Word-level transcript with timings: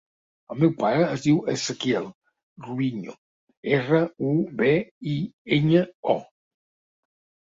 El 0.53 0.57
meu 0.61 0.69
pare 0.77 1.01
es 1.07 1.25
diu 1.25 1.35
Ezequiel 1.53 2.07
Rubiño: 2.69 3.15
erra, 3.77 4.01
u, 4.31 4.33
be, 4.63 4.73
i, 5.13 5.15
enya, 5.59 5.85
o. 6.17 6.17